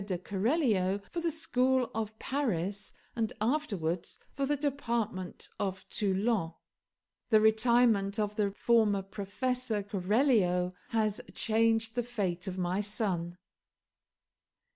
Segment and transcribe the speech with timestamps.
[0.05, 6.53] de Keralio for the school of Paris, and afterwards for the department of Toulon.
[7.29, 13.37] The retirement of the former professor (Keralio) has changed the fate of my son."